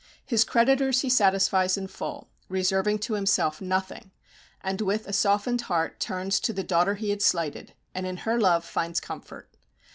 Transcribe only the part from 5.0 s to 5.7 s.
a softened